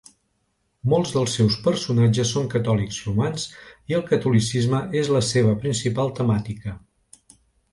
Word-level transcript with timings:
Molts 0.93 1.11
dels 1.17 1.35
seus 1.39 1.57
personatges 1.67 2.31
són 2.37 2.47
catòlics 2.53 2.97
romans 3.09 3.45
i 3.93 3.99
el 3.99 4.03
catolicisme 4.09 4.81
és 5.03 5.13
la 5.17 5.23
seva 5.29 5.55
principal 5.67 6.11
temàtica. 6.23 6.75